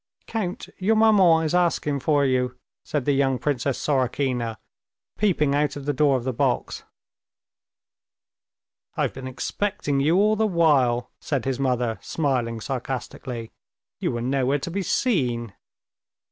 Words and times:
"Count, 0.25 0.67
your 0.79 0.95
maman 0.95 1.43
is 1.45 1.53
asking 1.53 1.99
for 1.99 2.25
you," 2.25 2.57
said 2.83 3.05
the 3.05 3.11
young 3.11 3.37
Princess 3.37 3.77
Sorokina, 3.77 4.57
peeping 5.19 5.53
out 5.53 5.75
of 5.75 5.85
the 5.85 5.93
door 5.93 6.17
of 6.17 6.23
the 6.23 6.33
box. 6.33 6.83
"I've 8.97 9.13
been 9.13 9.27
expecting 9.27 9.99
you 9.99 10.15
all 10.15 10.35
the 10.35 10.47
while," 10.47 11.11
said 11.19 11.45
his 11.45 11.59
mother, 11.59 11.99
smiling 12.01 12.61
sarcastically. 12.61 13.51
"You 13.99 14.13
were 14.13 14.23
nowhere 14.23 14.57
to 14.57 14.71
be 14.71 14.81
seen." 14.81 15.53